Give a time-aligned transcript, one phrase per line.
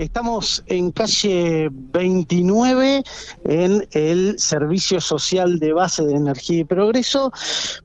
[0.00, 3.02] Estamos en calle 29
[3.44, 7.30] en el Servicio Social de Base de Energía y Progreso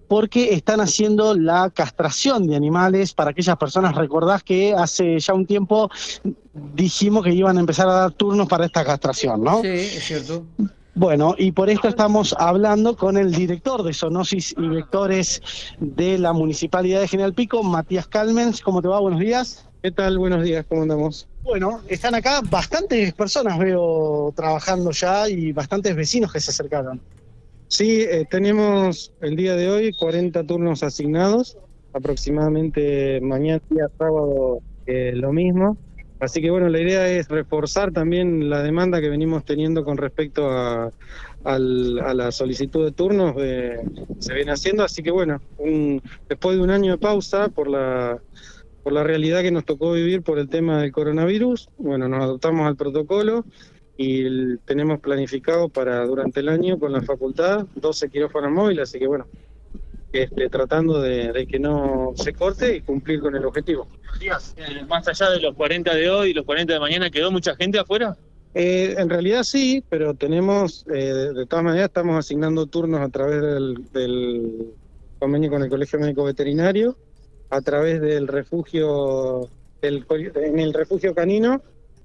[0.07, 3.95] porque están haciendo la castración de animales para aquellas personas.
[3.95, 5.89] Recordás que hace ya un tiempo
[6.53, 9.61] dijimos que iban a empezar a dar turnos para esta castración, ¿no?
[9.61, 10.45] Sí, es cierto.
[10.93, 15.41] Bueno, y por esto estamos hablando con el director de zoonosis y vectores
[15.79, 18.61] de la Municipalidad de General Pico, Matías Calmens.
[18.61, 19.01] ¿Cómo te va?
[19.01, 19.64] Buenos días.
[19.85, 20.17] ¿Qué tal?
[20.17, 21.27] Buenos días, ¿cómo andamos?
[21.43, 26.99] Bueno, están acá bastantes personas, veo, trabajando ya y bastantes vecinos que se acercaron.
[27.67, 31.55] Sí, eh, tenemos el día de hoy 40 turnos asignados,
[31.93, 34.57] aproximadamente mañana, día sábado,
[34.87, 35.77] eh, lo mismo.
[36.19, 40.49] Así que bueno, la idea es reforzar también la demanda que venimos teniendo con respecto
[40.49, 40.89] a,
[41.43, 43.81] la solicitud de turnos que
[44.17, 44.83] se viene haciendo.
[44.83, 45.39] Así que bueno,
[46.27, 48.19] después de un año de pausa por la
[48.85, 51.69] por la realidad que nos tocó vivir por el tema del coronavirus.
[51.79, 53.43] Bueno, nos adoptamos al protocolo
[53.97, 59.07] y tenemos planificado para durante el año con la facultad 12 quirófanos móviles, así que
[59.07, 59.25] bueno,
[60.13, 63.87] este, tratando de, que no se corte y cumplir con el objetivo.
[64.21, 67.55] Eh, más allá de los 40 de hoy y los 40 de mañana, ¿quedó mucha
[67.55, 68.15] gente afuera?
[68.53, 73.41] Eh, en realidad sí, pero tenemos, eh, de todas maneras, estamos asignando turnos a través
[73.41, 74.73] del, del
[75.17, 76.95] convenio con el Colegio Médico Veterinario
[77.49, 79.49] a través del refugio,
[79.81, 81.61] en el refugio canino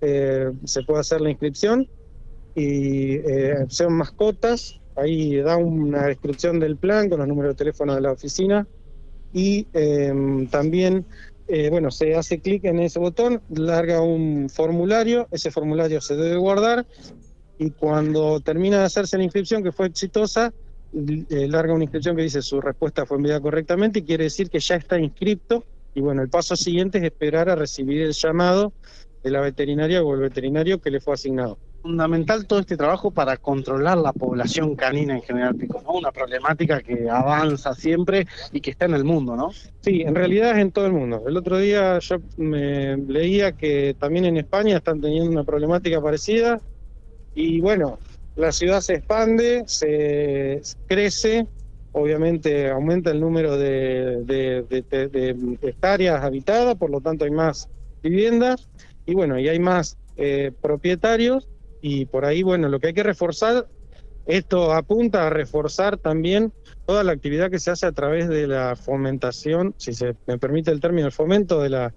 [0.02, 1.88] eh, se puede hacer la inscripción
[2.56, 4.82] y eh, son mascotas.
[4.96, 8.68] Ahí da una descripción del plan con los números de teléfono de la oficina
[9.32, 11.06] y em, también
[11.48, 16.38] eh, bueno, se hace clic en ese botón, larga un formulario, ese formulario se debe
[16.38, 16.86] guardar
[17.58, 20.54] y cuando termina de hacerse la inscripción, que fue exitosa,
[20.94, 24.60] eh, larga una inscripción que dice su respuesta fue enviada correctamente y quiere decir que
[24.60, 28.74] ya está inscripto y bueno, el paso siguiente es esperar a recibir el llamado
[29.24, 33.38] de la veterinaria o el veterinario que le fue asignado fundamental todo este trabajo para
[33.38, 35.92] controlar la población canina en general ¿no?
[35.92, 39.52] Una problemática que avanza siempre y que está en el mundo, ¿no?
[39.82, 41.24] Sí, en realidad es en todo el mundo.
[41.28, 46.60] El otro día yo me leía que también en España están teniendo una problemática parecida
[47.36, 48.00] y bueno,
[48.36, 51.46] la ciudad se expande, se crece,
[51.92, 57.70] obviamente aumenta el número de, de hectáreas habitadas, por lo tanto hay más
[58.02, 58.68] viviendas
[59.06, 61.48] y bueno, y hay más eh, propietarios
[61.88, 63.68] y por ahí, bueno, lo que hay que reforzar,
[64.26, 66.52] esto apunta a reforzar también
[66.88, 70.72] toda la actividad que se hace a través de la fomentación, si se me permite
[70.72, 71.94] el término, el fomento de la,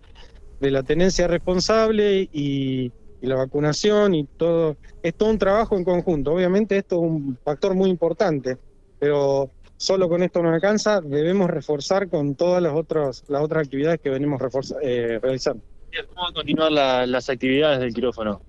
[0.61, 4.77] de la tenencia responsable y, la vacunación y todo.
[5.03, 6.33] Es todo un trabajo en conjunto.
[6.35, 8.59] Obviamente esto es un factor muy importante,
[8.99, 14.01] pero solo con esto no alcanza, debemos reforzar con todas las otras, las otras actividades
[14.01, 14.41] que venimos
[14.83, 15.65] eh, realizando.
[16.09, 16.73] ¿Cómo van a continuar
[17.09, 18.43] las actividades del quirófano?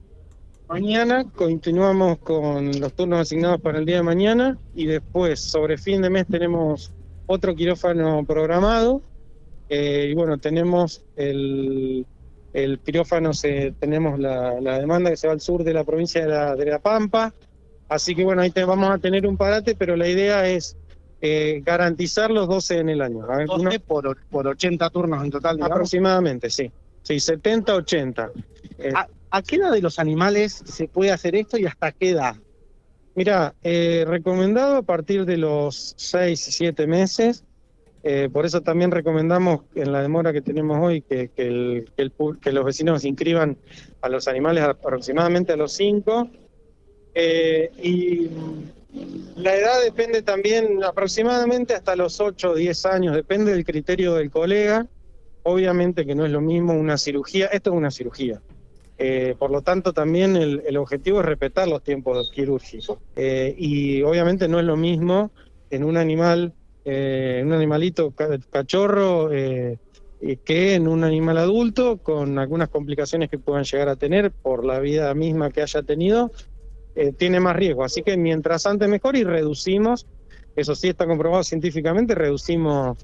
[0.70, 6.00] Mañana continuamos con los turnos asignados para el día de mañana y después, sobre fin
[6.04, 6.92] de mes, tenemos
[7.26, 9.02] otro quirófano programado.
[9.68, 12.06] Eh, y bueno, tenemos el,
[12.54, 16.66] el quirófano, se, tenemos la, demanda que se va al sur de la provincia de
[16.66, 17.34] la, Pampa.
[17.88, 20.78] Así que bueno, ahí te, vamos a tener un parate, pero la idea es
[21.22, 23.26] eh, garantizar los 12 en el año.
[23.28, 26.72] A 12 por, por 80 turnos en total, Aproximadamente, sí.
[27.02, 28.32] Sí, 70, 80.
[29.32, 32.36] ¿A qué edad de los animales se puede hacer esto y hasta qué edad?
[33.16, 37.44] Mira, eh, recomendado a partir de los 6, 7 meses.
[38.04, 43.04] Eh, por eso también recomendamos en la demora que tenemos hoy que, que, los vecinos
[43.04, 43.58] inscriban
[44.02, 46.30] a los animales aproximadamente a los 5.
[47.14, 48.30] Eh, y
[49.36, 54.32] la edad depende también aproximadamente hasta los 8 o 10 años, depende del criterio del
[54.32, 54.88] colega.
[55.44, 58.42] Obviamente que no es lo mismo una cirugía, esto es una cirugía.
[59.02, 62.98] Eh, por lo tanto, también el, objetivo es respetar los tiempos quirúrgicos.
[63.16, 65.32] Eh, y obviamente no es lo mismo
[65.70, 66.54] en un animal,
[66.86, 68.14] eh, un animalito
[68.52, 74.66] cachorro, que en un animal adulto, con algunas complicaciones que puedan llegar a tener por
[74.66, 76.32] la vida misma que haya tenido,
[77.18, 77.86] tiene más riesgo.
[77.86, 80.06] Así que mientras antes mejor y reducimos
[80.60, 82.98] eso sí está comprobado científicamente, reducimos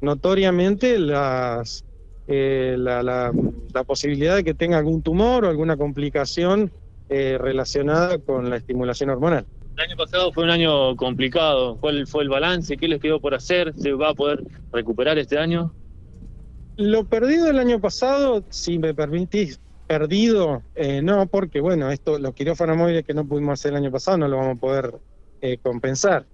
[0.00, 1.84] notoriamente las,
[2.30, 6.70] eh, la, la, posibilidad de que tenga algún tumor o alguna complicación
[7.08, 9.44] eh, relacionada con la estimulación hormonal.
[9.76, 11.76] El año pasado fue un año complicado.
[11.80, 12.76] ¿Cuál fue el balance?
[12.76, 13.74] ¿Qué les quedó por hacer?
[13.76, 15.72] ¿Se va a poder recuperar este año?
[16.76, 22.32] Lo perdido el año pasado, si me permitís, perdido, eh, no, porque bueno, esto, los
[22.32, 24.94] quirófanos móviles que no pudimos hacer el año pasado no lo vamos a poder
[25.40, 26.26] eh, compensar.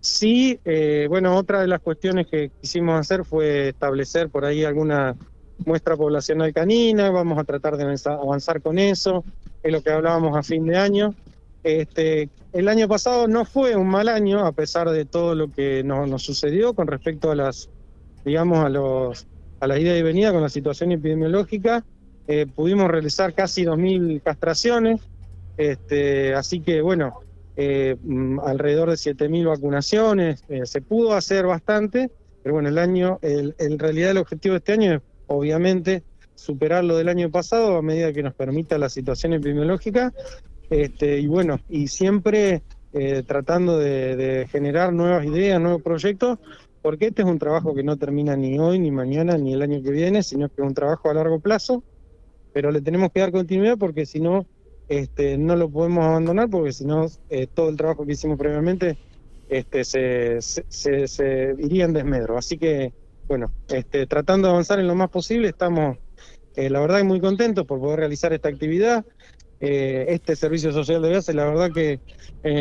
[0.00, 5.16] Sí, eh, bueno, otra de las cuestiones que quisimos hacer fue establecer por ahí alguna
[5.66, 9.24] muestra poblacional canina, vamos a tratar de avanzar con eso,
[9.62, 11.14] es lo que hablábamos a fin de año.
[11.62, 15.82] Este, el año pasado no fue un mal año, a pesar de todo lo que
[15.84, 17.68] nos sucedió con respecto a las,
[18.24, 19.26] digamos, a los
[19.60, 21.84] a la ida y venida con la situación epidemiológica.
[22.26, 25.00] Eh, pudimos realizar casi 2.000 castraciones,
[25.56, 27.20] este, así que bueno,
[27.56, 32.10] eh, mm, alrededor de 7.000 vacunaciones, eh, se pudo hacer bastante,
[32.42, 35.02] pero bueno, el año, en realidad el objetivo de este año es
[35.34, 36.02] obviamente
[36.34, 40.12] superar lo del año pasado a medida que nos permita la situación epidemiológica,
[40.70, 42.62] este, y bueno, y siempre
[43.26, 46.40] tratando de generar nuevas ideas, nuevos proyectos,
[46.82, 49.82] porque este es un trabajo que no termina ni hoy, ni mañana, ni el año
[49.82, 51.82] que viene, sino que es un trabajo a largo plazo,
[52.52, 54.46] pero le tenemos que dar continuidad porque si no,
[54.88, 58.96] este, no lo podemos abandonar, porque si no, eh, todo el trabajo que hicimos previamente
[59.48, 62.38] este, se, se, iría en desmedro.
[62.38, 62.92] Así que,
[63.30, 65.98] bueno, este, tratando de avanzar en lo más posible, estamos,
[66.56, 69.04] eh, la verdad, muy contentos por poder realizar esta actividad.
[69.60, 72.00] Eh, este servicio social de base, la verdad que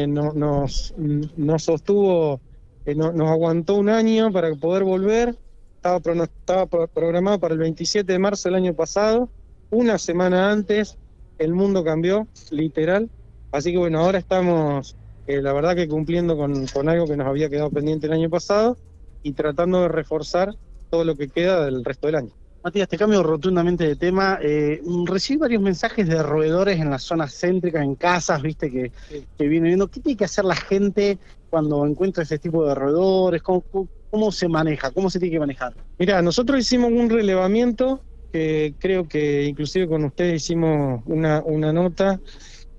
[0.07, 2.39] nos, nos sostuvo
[2.85, 5.35] nos aguantó un año para poder volver.
[5.75, 9.27] Estaba, estaba programado para el 27 de marzo del año pasado.
[9.71, 10.99] Una semana antes
[11.39, 13.09] el mundo cambió, literal.
[13.51, 14.95] Así que bueno, ahora estamos,
[15.25, 18.77] eh, la verdad que cumpliendo con algo que nos había quedado pendiente el año pasado
[19.23, 20.53] y tratando de reforzar
[20.89, 22.31] todo lo que queda del resto del año.
[22.63, 24.37] Matías, te cambio rotundamente de tema.
[24.41, 29.47] Eh, recibí varios mensajes de roedores en las zonas céntricas, en casas, viste, que, que
[29.47, 29.87] vienen viendo.
[29.87, 31.17] ¿Qué tiene que hacer la gente
[31.49, 33.41] cuando encuentra ese tipo de roedores?
[33.41, 33.63] ¿Cómo,
[34.09, 34.91] cómo se maneja?
[34.91, 35.73] ¿Cómo se tiene que manejar?
[35.97, 38.01] Mira, nosotros hicimos un relevamiento
[38.31, 42.19] que creo que inclusive con ustedes hicimos una, una nota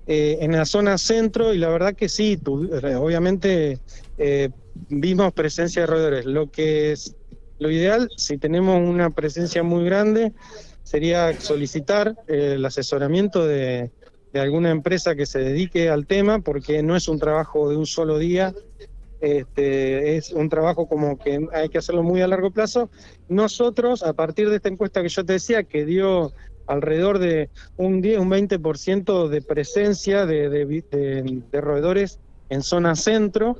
[0.05, 3.79] eh, en la zona centro y la verdad que sí, obviamente
[4.17, 4.49] eh,
[4.89, 6.25] vimos presencia de roedores.
[6.25, 7.15] Lo que es
[7.59, 10.33] lo ideal, si tenemos una presencia muy grande,
[10.83, 13.91] sería solicitar eh, el asesoramiento de,
[14.33, 18.17] alguna empresa que se dedique al tema, porque no es un trabajo de un solo
[18.17, 18.53] día,
[19.19, 22.89] este, es un trabajo como que hay que hacerlo muy a largo plazo.
[23.29, 26.33] Nosotros, a partir de esta encuesta que yo te decía, que dio
[26.65, 32.19] alrededor de un 10, un 20% de presencia de, de, roedores
[32.49, 33.57] en zona centro,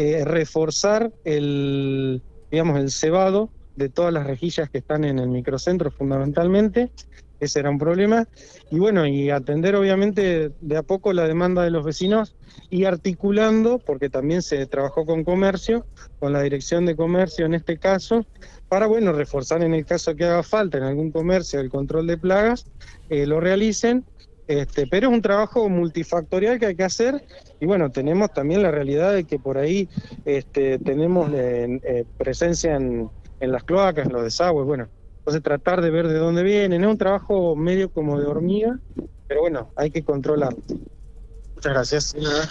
[0.00, 2.22] eh, reforzar el,
[2.52, 6.92] digamos, el cebado de todas las rejillas que están en el microcentro fundamentalmente.
[7.40, 8.28] Ese era un problema.
[8.70, 12.36] Y bueno, y atender obviamente de a poco la demanda de los vecinos
[12.70, 15.84] y articulando, porque también se trabajó con comercio,
[16.20, 18.24] con la dirección de comercio en este caso,
[18.68, 22.18] para, bueno, reforzar en el caso que haga falta en algún comercio el control de
[22.18, 22.66] plagas,
[23.10, 24.04] eh, lo realicen.
[24.48, 27.22] Este, pero es un trabajo multifactorial que hay que hacer
[27.60, 29.90] y bueno, tenemos también la realidad de que por ahí
[30.24, 33.10] este, tenemos eh, eh, presencia en,
[33.40, 36.88] en, las cloacas, en los desagües, bueno, entonces tratar de ver de dónde vienen, es
[36.88, 38.78] un trabajo medio como de hormiga,
[39.26, 40.62] pero bueno, hay que controlarlo.
[41.54, 42.16] Muchas gracias.